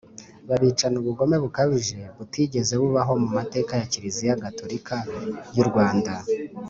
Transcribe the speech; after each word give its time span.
babicana 0.49 0.95
ubugome 1.01 1.35
bukabije 1.43 1.99
butigeze 2.17 2.73
bubaho 2.81 3.13
mu 3.21 3.29
mateka 3.37 3.71
ya 3.79 3.89
kiliziya 3.91 4.41
gatorika 4.43 4.95
y'u 5.55 5.65
rwanda 5.69 6.11